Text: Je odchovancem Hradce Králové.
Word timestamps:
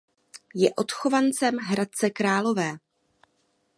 Je 0.55 0.73
odchovancem 0.77 1.57
Hradce 1.57 2.09
Králové. 2.09 2.71